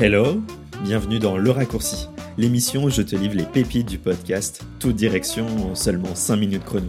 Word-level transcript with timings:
Hello, 0.00 0.40
bienvenue 0.84 1.18
dans 1.18 1.36
Le 1.36 1.50
Raccourci, 1.50 2.06
l'émission 2.36 2.84
où 2.84 2.88
je 2.88 3.02
te 3.02 3.16
livre 3.16 3.34
les 3.34 3.42
pépites 3.42 3.88
du 3.88 3.98
podcast, 3.98 4.64
toute 4.78 4.94
direction 4.94 5.44
en 5.68 5.74
seulement 5.74 6.14
5 6.14 6.36
minutes 6.36 6.62
chrono. 6.62 6.86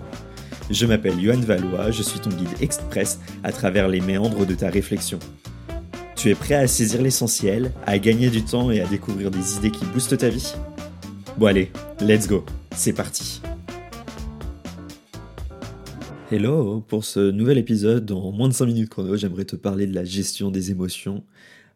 Je 0.69 0.85
m'appelle 0.85 1.19
Yohan 1.19 1.39
Valois, 1.39 1.89
je 1.89 2.03
suis 2.03 2.19
ton 2.19 2.29
guide 2.29 2.61
express 2.61 3.19
à 3.43 3.51
travers 3.51 3.87
les 3.87 3.99
méandres 3.99 4.45
de 4.45 4.53
ta 4.53 4.69
réflexion. 4.69 5.17
Tu 6.15 6.29
es 6.29 6.35
prêt 6.35 6.53
à 6.53 6.67
saisir 6.67 7.01
l'essentiel, 7.01 7.71
à 7.87 7.97
gagner 7.97 8.29
du 8.29 8.43
temps 8.43 8.69
et 8.69 8.79
à 8.79 8.85
découvrir 8.85 9.31
des 9.31 9.55
idées 9.57 9.71
qui 9.71 9.85
boostent 9.85 10.19
ta 10.19 10.29
vie? 10.29 10.53
Bon 11.35 11.47
allez, 11.47 11.71
let's 12.01 12.27
go, 12.27 12.45
c'est 12.75 12.93
parti 12.93 13.41
Hello, 16.31 16.85
pour 16.87 17.05
ce 17.05 17.31
nouvel 17.31 17.57
épisode, 17.57 18.11
en 18.11 18.31
moins 18.31 18.49
de 18.49 18.53
5 18.53 18.67
minutes 18.67 18.89
chrono, 18.89 19.17
j'aimerais 19.17 19.45
te 19.45 19.55
parler 19.55 19.87
de 19.87 19.95
la 19.95 20.03
gestion 20.03 20.51
des 20.51 20.69
émotions 20.69 21.23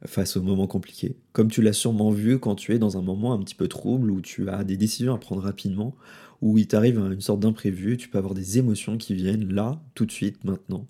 face 0.06 0.38
aux 0.38 0.42
moments 0.42 0.68
compliqués. 0.68 1.16
Comme 1.32 1.50
tu 1.50 1.62
l'as 1.62 1.74
sûrement 1.74 2.12
vu 2.12 2.40
quand 2.40 2.56
tu 2.56 2.74
es 2.74 2.80
dans 2.80 2.98
un 2.98 3.02
moment 3.02 3.34
un 3.34 3.40
petit 3.40 3.56
peu 3.56 3.68
trouble, 3.68 4.12
où 4.12 4.22
tu 4.22 4.50
as 4.50 4.64
des 4.64 4.78
décisions 4.78 5.14
à 5.14 5.18
prendre 5.18 5.42
rapidement, 5.42 5.96
où 6.42 6.58
il 6.58 6.68
t'arrive 6.68 6.98
une 7.00 7.22
sorte 7.22 7.40
d'imprévu, 7.40 7.98
tu 7.98 8.10
peux 8.10 8.18
avoir 8.18 8.34
des 8.34 8.58
émotions 8.58 8.98
qui 8.98 9.14
viennent 9.14 9.54
là, 9.54 9.82
tout 9.96 10.06
de 10.06 10.12
suite, 10.12 10.44
maintenant, 10.44 10.88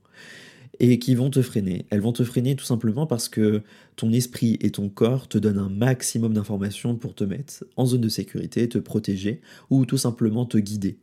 et 0.79 0.97
qui 0.97 1.13
vont 1.15 1.29
te 1.29 1.41
freiner. 1.41 1.85
Elles 1.91 2.01
vont 2.01 2.13
te 2.13 2.23
freiner 2.23 2.55
tout 2.55 2.65
simplement 2.65 3.05
parce 3.05 3.29
que 3.29 3.61
ton 3.95 4.11
esprit 4.11 4.57
et 4.61 4.71
ton 4.71 4.89
corps 4.89 5.27
te 5.27 5.37
donnent 5.37 5.59
un 5.59 5.69
maximum 5.69 6.33
d'informations 6.33 6.95
pour 6.95 7.13
te 7.13 7.23
mettre 7.23 7.63
en 7.77 7.85
zone 7.85 8.01
de 8.01 8.09
sécurité, 8.09 8.67
te 8.67 8.79
protéger, 8.79 9.41
ou 9.69 9.85
tout 9.85 9.97
simplement 9.97 10.45
te 10.45 10.57
guider. 10.57 10.97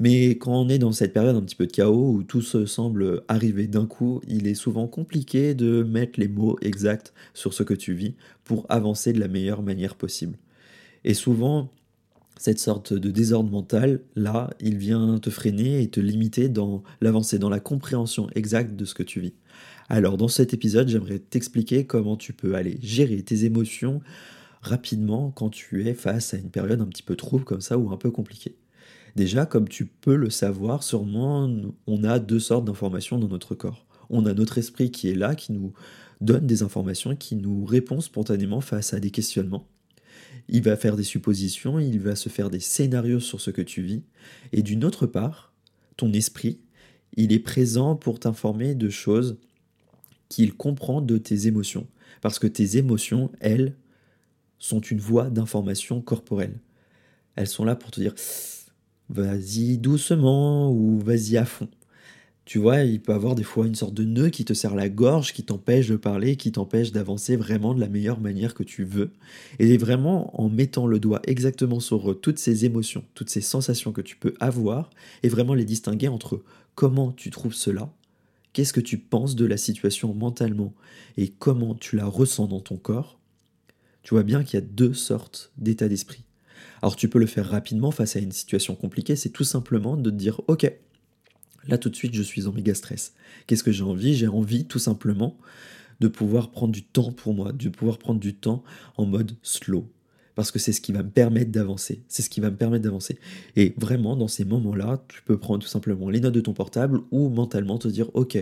Mais 0.00 0.30
quand 0.30 0.52
on 0.52 0.68
est 0.68 0.78
dans 0.78 0.92
cette 0.92 1.12
période 1.12 1.36
un 1.36 1.42
petit 1.42 1.54
peu 1.54 1.66
de 1.66 1.72
chaos 1.72 2.10
où 2.12 2.22
tout 2.24 2.42
se 2.42 2.66
semble 2.66 3.22
arriver 3.28 3.68
d'un 3.68 3.86
coup, 3.86 4.20
il 4.26 4.48
est 4.48 4.54
souvent 4.54 4.88
compliqué 4.88 5.54
de 5.54 5.84
mettre 5.84 6.18
les 6.18 6.28
mots 6.28 6.58
exacts 6.62 7.12
sur 7.32 7.54
ce 7.54 7.62
que 7.62 7.74
tu 7.74 7.94
vis 7.94 8.14
pour 8.42 8.66
avancer 8.68 9.12
de 9.12 9.20
la 9.20 9.28
meilleure 9.28 9.62
manière 9.62 9.94
possible. 9.94 10.36
Et 11.04 11.14
souvent, 11.14 11.70
cette 12.36 12.58
sorte 12.58 12.92
de 12.92 13.10
désordre 13.10 13.50
mental, 13.50 14.00
là, 14.16 14.50
il 14.60 14.76
vient 14.78 15.18
te 15.18 15.30
freiner 15.30 15.82
et 15.82 15.88
te 15.88 16.00
limiter 16.00 16.48
dans 16.48 16.82
l'avancée, 17.00 17.38
dans 17.38 17.48
la 17.48 17.60
compréhension 17.60 18.28
exacte 18.34 18.74
de 18.74 18.84
ce 18.84 18.94
que 18.94 19.04
tu 19.04 19.20
vis. 19.20 19.34
Alors, 19.88 20.16
dans 20.16 20.28
cet 20.28 20.54
épisode, 20.54 20.88
j'aimerais 20.88 21.20
t'expliquer 21.20 21.86
comment 21.86 22.16
tu 22.16 22.32
peux 22.32 22.54
aller 22.54 22.78
gérer 22.82 23.22
tes 23.22 23.44
émotions 23.44 24.00
rapidement 24.62 25.30
quand 25.30 25.50
tu 25.50 25.86
es 25.86 25.94
face 25.94 26.34
à 26.34 26.38
une 26.38 26.50
période 26.50 26.80
un 26.80 26.86
petit 26.86 27.02
peu 27.02 27.16
trouble 27.16 27.44
comme 27.44 27.60
ça 27.60 27.78
ou 27.78 27.92
un 27.92 27.96
peu 27.96 28.10
compliquée. 28.10 28.56
Déjà, 29.16 29.46
comme 29.46 29.68
tu 29.68 29.86
peux 29.86 30.16
le 30.16 30.30
savoir, 30.30 30.82
sûrement, 30.82 31.48
on 31.86 32.04
a 32.04 32.18
deux 32.18 32.40
sortes 32.40 32.64
d'informations 32.64 33.18
dans 33.18 33.28
notre 33.28 33.54
corps. 33.54 33.86
On 34.10 34.26
a 34.26 34.34
notre 34.34 34.58
esprit 34.58 34.90
qui 34.90 35.08
est 35.08 35.14
là, 35.14 35.34
qui 35.34 35.52
nous 35.52 35.72
donne 36.20 36.46
des 36.46 36.62
informations, 36.62 37.14
qui 37.14 37.36
nous 37.36 37.64
répond 37.64 38.00
spontanément 38.00 38.60
face 38.60 38.92
à 38.92 39.00
des 39.00 39.10
questionnements. 39.10 39.68
Il 40.48 40.62
va 40.62 40.76
faire 40.76 40.96
des 40.96 41.04
suppositions, 41.04 41.78
il 41.78 42.00
va 42.00 42.16
se 42.16 42.28
faire 42.28 42.50
des 42.50 42.60
scénarios 42.60 43.20
sur 43.20 43.40
ce 43.40 43.50
que 43.50 43.62
tu 43.62 43.82
vis. 43.82 44.02
Et 44.52 44.62
d'une 44.62 44.84
autre 44.84 45.06
part, 45.06 45.52
ton 45.96 46.12
esprit, 46.12 46.60
il 47.16 47.32
est 47.32 47.38
présent 47.38 47.94
pour 47.94 48.18
t'informer 48.18 48.74
de 48.74 48.88
choses 48.88 49.38
qu'il 50.28 50.54
comprend 50.54 51.00
de 51.00 51.18
tes 51.18 51.46
émotions. 51.46 51.86
Parce 52.20 52.38
que 52.38 52.46
tes 52.46 52.76
émotions, 52.76 53.30
elles, 53.40 53.76
sont 54.58 54.80
une 54.80 54.98
voie 54.98 55.28
d'information 55.28 56.00
corporelle. 56.00 56.58
Elles 57.36 57.48
sont 57.48 57.64
là 57.64 57.76
pour 57.76 57.90
te 57.90 58.00
dire 58.00 58.14
vas-y 59.10 59.78
doucement 59.78 60.72
ou 60.72 60.98
vas-y 60.98 61.36
à 61.36 61.44
fond. 61.44 61.68
Tu 62.44 62.58
vois, 62.58 62.80
il 62.80 63.00
peut 63.00 63.14
avoir 63.14 63.34
des 63.34 63.42
fois 63.42 63.66
une 63.66 63.74
sorte 63.74 63.94
de 63.94 64.04
nœud 64.04 64.28
qui 64.28 64.44
te 64.44 64.52
serre 64.52 64.74
la 64.74 64.90
gorge, 64.90 65.32
qui 65.32 65.44
t'empêche 65.44 65.88
de 65.88 65.96
parler, 65.96 66.36
qui 66.36 66.52
t'empêche 66.52 66.92
d'avancer 66.92 67.36
vraiment 67.36 67.74
de 67.74 67.80
la 67.80 67.88
meilleure 67.88 68.20
manière 68.20 68.52
que 68.52 68.62
tu 68.62 68.84
veux. 68.84 69.12
Et 69.58 69.78
vraiment 69.78 70.38
en 70.38 70.50
mettant 70.50 70.86
le 70.86 71.00
doigt 71.00 71.22
exactement 71.24 71.80
sur 71.80 72.20
toutes 72.20 72.38
ces 72.38 72.66
émotions, 72.66 73.02
toutes 73.14 73.30
ces 73.30 73.40
sensations 73.40 73.92
que 73.92 74.02
tu 74.02 74.16
peux 74.16 74.34
avoir, 74.40 74.90
et 75.22 75.30
vraiment 75.30 75.54
les 75.54 75.64
distinguer 75.64 76.08
entre 76.08 76.42
comment 76.74 77.12
tu 77.12 77.30
trouves 77.30 77.54
cela, 77.54 77.90
qu'est-ce 78.52 78.74
que 78.74 78.80
tu 78.80 78.98
penses 78.98 79.36
de 79.36 79.46
la 79.46 79.56
situation 79.56 80.12
mentalement, 80.12 80.74
et 81.16 81.28
comment 81.28 81.74
tu 81.74 81.96
la 81.96 82.04
ressens 82.04 82.46
dans 82.48 82.60
ton 82.60 82.76
corps, 82.76 83.18
tu 84.02 84.12
vois 84.12 84.22
bien 84.22 84.44
qu'il 84.44 84.60
y 84.60 84.62
a 84.62 84.66
deux 84.66 84.92
sortes 84.92 85.50
d'état 85.56 85.88
d'esprit. 85.88 86.24
Alors 86.82 86.96
tu 86.96 87.08
peux 87.08 87.18
le 87.18 87.26
faire 87.26 87.48
rapidement 87.48 87.90
face 87.90 88.16
à 88.16 88.20
une 88.20 88.32
situation 88.32 88.74
compliquée, 88.74 89.16
c'est 89.16 89.30
tout 89.30 89.44
simplement 89.44 89.96
de 89.96 90.10
te 90.10 90.14
dire 90.14 90.40
ok, 90.48 90.70
là 91.66 91.78
tout 91.78 91.88
de 91.88 91.96
suite 91.96 92.14
je 92.14 92.22
suis 92.22 92.46
en 92.46 92.52
méga 92.52 92.74
stress. 92.74 93.14
Qu'est-ce 93.46 93.64
que 93.64 93.72
j'ai 93.72 93.84
envie? 93.84 94.14
J'ai 94.14 94.28
envie 94.28 94.66
tout 94.66 94.78
simplement 94.78 95.36
de 96.00 96.08
pouvoir 96.08 96.50
prendre 96.50 96.72
du 96.72 96.82
temps 96.82 97.12
pour 97.12 97.34
moi, 97.34 97.52
de 97.52 97.68
pouvoir 97.68 97.98
prendre 97.98 98.20
du 98.20 98.34
temps 98.34 98.62
en 98.96 99.06
mode 99.06 99.36
slow. 99.42 99.88
Parce 100.34 100.50
que 100.50 100.58
c'est 100.58 100.72
ce 100.72 100.80
qui 100.80 100.92
va 100.92 101.02
me 101.02 101.10
permettre 101.10 101.52
d'avancer. 101.52 102.02
C'est 102.08 102.22
ce 102.22 102.28
qui 102.28 102.40
va 102.40 102.50
me 102.50 102.56
permettre 102.56 102.82
d'avancer. 102.82 103.18
Et 103.54 103.72
vraiment, 103.76 104.16
dans 104.16 104.26
ces 104.26 104.44
moments-là, 104.44 105.04
tu 105.06 105.22
peux 105.22 105.38
prendre 105.38 105.62
tout 105.62 105.68
simplement 105.68 106.10
les 106.10 106.18
notes 106.18 106.34
de 106.34 106.40
ton 106.40 106.52
portable 106.52 107.00
ou 107.12 107.28
mentalement 107.28 107.78
te 107.78 107.86
dire, 107.86 108.10
OK, 108.14 108.36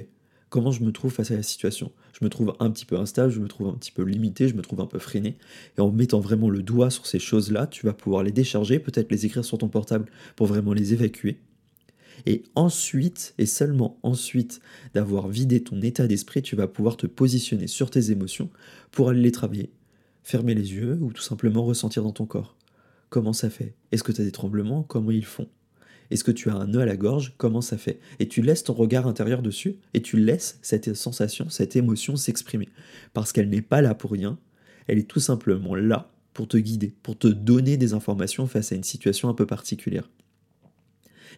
comment 0.52 0.70
je 0.70 0.84
me 0.84 0.92
trouve 0.92 1.10
face 1.10 1.30
à 1.30 1.36
la 1.36 1.42
situation. 1.42 1.92
Je 2.12 2.22
me 2.22 2.28
trouve 2.28 2.54
un 2.60 2.70
petit 2.70 2.84
peu 2.84 2.98
instable, 2.98 3.32
je 3.32 3.40
me 3.40 3.48
trouve 3.48 3.68
un 3.68 3.72
petit 3.72 3.90
peu 3.90 4.02
limité, 4.02 4.48
je 4.48 4.54
me 4.54 4.60
trouve 4.60 4.82
un 4.82 4.86
peu 4.86 4.98
freiné. 4.98 5.38
Et 5.78 5.80
en 5.80 5.90
mettant 5.90 6.20
vraiment 6.20 6.50
le 6.50 6.62
doigt 6.62 6.90
sur 6.90 7.06
ces 7.06 7.18
choses-là, 7.18 7.66
tu 7.66 7.86
vas 7.86 7.94
pouvoir 7.94 8.22
les 8.22 8.32
décharger, 8.32 8.78
peut-être 8.78 9.10
les 9.10 9.24
écrire 9.24 9.46
sur 9.46 9.56
ton 9.56 9.68
portable 9.68 10.10
pour 10.36 10.46
vraiment 10.46 10.74
les 10.74 10.92
évacuer. 10.92 11.38
Et 12.26 12.42
ensuite, 12.54 13.32
et 13.38 13.46
seulement 13.46 13.98
ensuite 14.02 14.60
d'avoir 14.92 15.26
vidé 15.28 15.62
ton 15.62 15.80
état 15.80 16.06
d'esprit, 16.06 16.42
tu 16.42 16.54
vas 16.54 16.68
pouvoir 16.68 16.98
te 16.98 17.06
positionner 17.06 17.66
sur 17.66 17.88
tes 17.88 18.10
émotions 18.10 18.50
pour 18.90 19.08
aller 19.08 19.22
les 19.22 19.32
travailler. 19.32 19.70
Fermer 20.22 20.54
les 20.54 20.74
yeux 20.74 20.98
ou 21.00 21.14
tout 21.14 21.22
simplement 21.22 21.64
ressentir 21.64 22.02
dans 22.02 22.12
ton 22.12 22.26
corps. 22.26 22.58
Comment 23.08 23.32
ça 23.32 23.48
fait? 23.48 23.74
Est-ce 23.90 24.02
que 24.02 24.12
tu 24.12 24.20
as 24.20 24.24
des 24.24 24.32
tremblements? 24.32 24.82
Comment 24.82 25.12
ils 25.12 25.24
font? 25.24 25.48
Est-ce 26.12 26.24
que 26.24 26.30
tu 26.30 26.50
as 26.50 26.54
un 26.54 26.66
nœud 26.66 26.80
à 26.80 26.86
la 26.86 26.96
gorge? 26.96 27.34
Comment 27.38 27.62
ça 27.62 27.78
fait? 27.78 27.98
Et 28.18 28.28
tu 28.28 28.42
laisses 28.42 28.64
ton 28.64 28.74
regard 28.74 29.06
intérieur 29.06 29.40
dessus 29.40 29.76
et 29.94 30.02
tu 30.02 30.18
laisses 30.18 30.58
cette 30.60 30.94
sensation, 30.94 31.48
cette 31.48 31.74
émotion 31.74 32.16
s'exprimer. 32.16 32.68
Parce 33.14 33.32
qu'elle 33.32 33.48
n'est 33.48 33.62
pas 33.62 33.80
là 33.80 33.94
pour 33.94 34.10
rien, 34.10 34.38
elle 34.88 34.98
est 34.98 35.08
tout 35.08 35.20
simplement 35.20 35.74
là 35.74 36.10
pour 36.34 36.48
te 36.48 36.56
guider, 36.56 36.94
pour 37.02 37.18
te 37.18 37.28
donner 37.28 37.76
des 37.76 37.94
informations 37.94 38.46
face 38.46 38.72
à 38.72 38.74
une 38.74 38.84
situation 38.84 39.28
un 39.28 39.34
peu 39.34 39.46
particulière. 39.46 40.10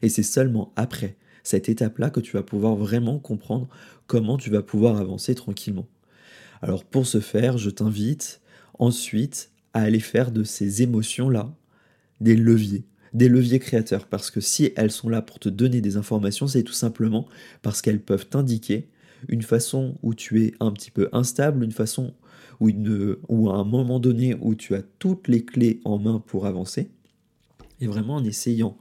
Et 0.02 0.08
c'est 0.08 0.22
seulement 0.22 0.72
après 0.76 1.16
cette 1.44 1.68
étape-là 1.68 2.10
que 2.10 2.20
tu 2.20 2.32
vas 2.32 2.42
pouvoir 2.42 2.74
vraiment 2.74 3.18
comprendre 3.18 3.68
comment 4.06 4.38
tu 4.38 4.50
vas 4.50 4.62
pouvoir 4.62 4.96
avancer 4.96 5.34
tranquillement. 5.34 5.86
Alors 6.62 6.84
pour 6.84 7.06
ce 7.06 7.20
faire, 7.20 7.58
je 7.58 7.70
t'invite 7.70 8.40
ensuite 8.78 9.50
à 9.72 9.82
aller 9.82 10.00
faire 10.00 10.32
de 10.32 10.42
ces 10.42 10.82
émotions-là 10.82 11.54
des 12.20 12.34
leviers 12.34 12.84
des 13.14 13.28
leviers 13.28 13.60
créateurs, 13.60 14.06
parce 14.06 14.30
que 14.30 14.40
si 14.40 14.72
elles 14.76 14.90
sont 14.90 15.08
là 15.08 15.22
pour 15.22 15.38
te 15.38 15.48
donner 15.48 15.80
des 15.80 15.96
informations, 15.96 16.46
c'est 16.46 16.64
tout 16.64 16.72
simplement 16.72 17.26
parce 17.62 17.80
qu'elles 17.80 18.00
peuvent 18.00 18.26
t'indiquer 18.26 18.88
une 19.28 19.42
façon 19.42 19.96
où 20.02 20.14
tu 20.14 20.44
es 20.44 20.54
un 20.60 20.72
petit 20.72 20.90
peu 20.90 21.08
instable, 21.12 21.64
une 21.64 21.72
façon 21.72 22.12
où, 22.60 23.50
à 23.50 23.54
un 23.54 23.64
moment 23.64 24.00
donné 24.00 24.34
où 24.40 24.54
tu 24.54 24.74
as 24.74 24.82
toutes 24.98 25.28
les 25.28 25.44
clés 25.44 25.80
en 25.84 25.98
main 25.98 26.22
pour 26.26 26.46
avancer, 26.46 26.88
et 27.80 27.86
vraiment 27.86 28.16
en 28.16 28.24
essayant 28.24 28.76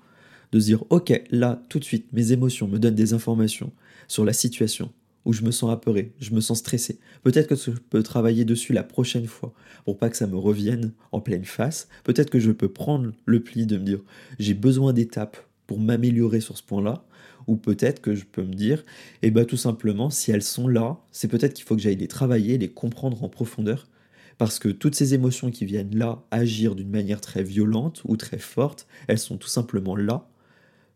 de 0.51 0.59
se 0.59 0.65
dire, 0.65 0.83
ok, 0.89 1.23
là, 1.31 1.61
tout 1.69 1.79
de 1.79 1.83
suite, 1.83 2.07
mes 2.13 2.31
émotions 2.31 2.67
me 2.67 2.77
donnent 2.77 2.95
des 2.95 3.13
informations 3.13 3.71
sur 4.07 4.25
la 4.25 4.33
situation, 4.33 4.91
où 5.25 5.33
je 5.33 5.43
me 5.43 5.51
sens 5.51 5.71
apeuré, 5.71 6.13
je 6.19 6.33
me 6.33 6.41
sens 6.41 6.59
stressé. 6.59 6.99
Peut-être 7.23 7.47
que 7.47 7.55
je 7.55 7.71
peux 7.71 8.03
travailler 8.03 8.45
dessus 8.45 8.73
la 8.73 8.83
prochaine 8.83 9.27
fois 9.27 9.53
pour 9.85 9.97
pas 9.97 10.09
que 10.09 10.17
ça 10.17 10.27
me 10.27 10.37
revienne 10.37 10.93
en 11.11 11.21
pleine 11.21 11.45
face. 11.45 11.87
Peut-être 12.03 12.29
que 12.29 12.39
je 12.39 12.51
peux 12.51 12.67
prendre 12.67 13.11
le 13.25 13.41
pli 13.41 13.65
de 13.65 13.77
me 13.77 13.83
dire 13.83 13.99
j'ai 14.39 14.53
besoin 14.53 14.93
d'étapes 14.93 15.37
pour 15.67 15.79
m'améliorer 15.79 16.39
sur 16.39 16.57
ce 16.57 16.63
point-là. 16.63 17.05
Ou 17.47 17.57
peut-être 17.57 18.01
que 18.01 18.15
je 18.15 18.23
peux 18.23 18.43
me 18.43 18.53
dire, 18.53 18.85
eh 19.21 19.29
ben 19.29 19.45
tout 19.45 19.57
simplement, 19.57 20.09
si 20.09 20.31
elles 20.31 20.43
sont 20.43 20.67
là, 20.67 20.99
c'est 21.11 21.27
peut-être 21.27 21.53
qu'il 21.53 21.65
faut 21.65 21.75
que 21.75 21.81
j'aille 21.81 21.97
les 21.97 22.07
travailler, 22.07 22.57
les 22.57 22.69
comprendre 22.69 23.21
en 23.21 23.27
profondeur. 23.27 23.89
Parce 24.37 24.59
que 24.59 24.69
toutes 24.69 24.95
ces 24.95 25.13
émotions 25.13 25.51
qui 25.51 25.65
viennent 25.65 25.95
là 25.95 26.23
agir 26.31 26.75
d'une 26.75 26.89
manière 26.89 27.21
très 27.21 27.43
violente 27.43 28.01
ou 28.05 28.15
très 28.17 28.39
forte, 28.39 28.87
elles 29.07 29.19
sont 29.19 29.37
tout 29.37 29.47
simplement 29.49 29.95
là 29.95 30.27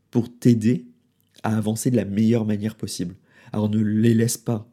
pour 0.09 0.33
t'aider 0.39 0.85
à 1.43 1.57
avancer 1.57 1.91
de 1.91 1.97
la 1.97 2.05
meilleure 2.05 2.45
manière 2.45 2.75
possible. 2.75 3.15
Alors 3.53 3.69
ne 3.69 3.79
les 3.79 4.13
laisse 4.13 4.37
pas 4.37 4.67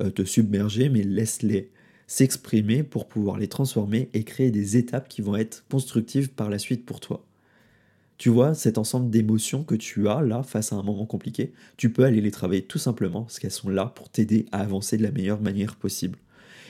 euh, 0.00 0.10
te 0.10 0.24
submerger, 0.24 0.88
mais 0.88 1.02
laisse-les 1.02 1.70
s'exprimer 2.06 2.82
pour 2.82 3.06
pouvoir 3.06 3.38
les 3.38 3.48
transformer 3.48 4.08
et 4.14 4.24
créer 4.24 4.50
des 4.50 4.76
étapes 4.76 5.08
qui 5.08 5.20
vont 5.20 5.36
être 5.36 5.64
constructives 5.70 6.30
par 6.30 6.48
la 6.48 6.58
suite 6.58 6.86
pour 6.86 7.00
toi. 7.00 7.24
Tu 8.16 8.30
vois, 8.30 8.54
cet 8.54 8.78
ensemble 8.78 9.10
d'émotions 9.10 9.62
que 9.62 9.76
tu 9.76 10.08
as 10.08 10.22
là 10.22 10.42
face 10.42 10.72
à 10.72 10.76
un 10.76 10.82
moment 10.82 11.06
compliqué, 11.06 11.52
tu 11.76 11.92
peux 11.92 12.04
aller 12.04 12.20
les 12.20 12.32
travailler 12.32 12.62
tout 12.62 12.78
simplement 12.78 13.22
parce 13.22 13.38
qu'elles 13.38 13.52
sont 13.52 13.68
là 13.68 13.86
pour 13.94 14.08
t'aider 14.08 14.46
à 14.50 14.60
avancer 14.60 14.96
de 14.96 15.04
la 15.04 15.12
meilleure 15.12 15.40
manière 15.40 15.76
possible. 15.76 16.18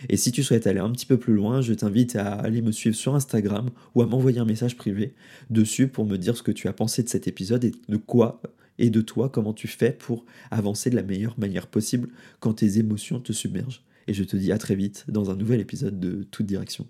Et 0.08 0.16
si 0.16 0.30
tu 0.30 0.42
souhaites 0.42 0.66
aller 0.66 0.78
un 0.78 0.90
petit 0.90 1.06
peu 1.06 1.16
plus 1.16 1.34
loin, 1.34 1.60
je 1.60 1.72
t'invite 1.72 2.16
à 2.16 2.34
aller 2.34 2.60
me 2.60 2.70
suivre 2.70 2.94
sur 2.94 3.14
Instagram 3.14 3.70
ou 3.94 4.02
à 4.02 4.06
m'envoyer 4.06 4.38
un 4.38 4.44
message 4.44 4.76
privé 4.76 5.14
dessus 5.50 5.88
pour 5.88 6.04
me 6.04 6.18
dire 6.18 6.36
ce 6.36 6.42
que 6.42 6.52
tu 6.52 6.68
as 6.68 6.72
pensé 6.72 7.02
de 7.02 7.08
cet 7.08 7.26
épisode 7.26 7.64
et 7.64 7.72
de 7.88 7.96
quoi 7.96 8.42
et 8.78 8.90
de 8.90 9.00
toi, 9.00 9.28
comment 9.28 9.52
tu 9.52 9.68
fais 9.68 9.92
pour 9.92 10.24
avancer 10.50 10.90
de 10.90 10.96
la 10.96 11.02
meilleure 11.02 11.38
manière 11.38 11.66
possible 11.66 12.08
quand 12.40 12.54
tes 12.54 12.78
émotions 12.78 13.20
te 13.20 13.32
submergent. 13.32 13.82
et 14.06 14.14
je 14.14 14.24
te 14.24 14.36
dis 14.36 14.52
à 14.52 14.58
très 14.58 14.74
vite 14.74 15.04
dans 15.08 15.30
un 15.30 15.36
nouvel 15.36 15.60
épisode 15.60 16.00
de 16.00 16.22
Toute 16.30 16.46
Direction. 16.46 16.86